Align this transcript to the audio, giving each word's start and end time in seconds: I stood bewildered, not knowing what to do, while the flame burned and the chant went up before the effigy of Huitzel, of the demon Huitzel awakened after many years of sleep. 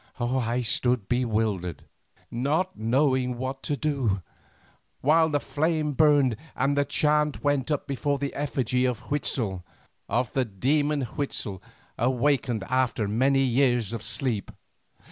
I 0.19 0.61
stood 0.61 1.07
bewildered, 1.07 1.85
not 2.31 2.75
knowing 2.75 3.37
what 3.37 3.61
to 3.61 3.77
do, 3.77 4.23
while 5.01 5.29
the 5.29 5.39
flame 5.39 5.91
burned 5.93 6.37
and 6.55 6.75
the 6.75 6.85
chant 6.85 7.43
went 7.43 7.69
up 7.69 7.85
before 7.85 8.17
the 8.17 8.33
effigy 8.33 8.83
of 8.85 9.11
Huitzel, 9.11 9.63
of 10.09 10.33
the 10.33 10.43
demon 10.43 11.01
Huitzel 11.03 11.61
awakened 11.99 12.63
after 12.67 13.07
many 13.07 13.43
years 13.43 13.93
of 13.93 14.01
sleep. 14.01 14.49